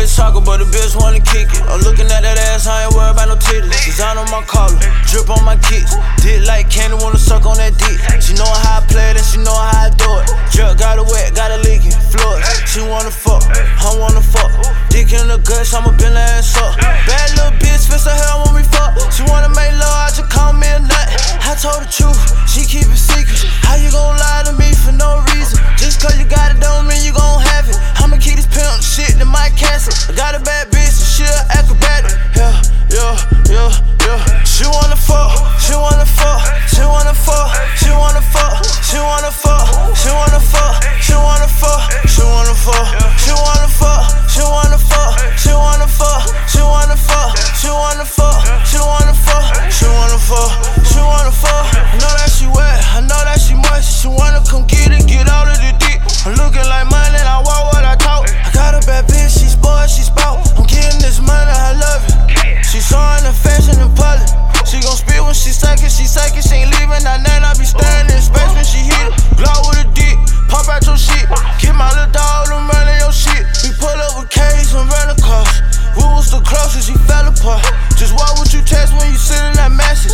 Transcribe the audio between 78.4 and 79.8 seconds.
you text when you sending that